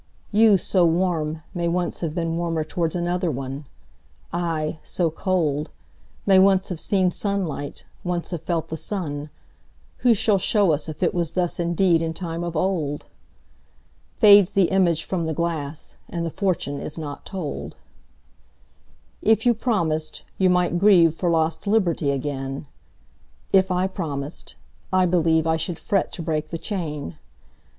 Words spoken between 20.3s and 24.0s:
you might grieveFor lost liberty again:If I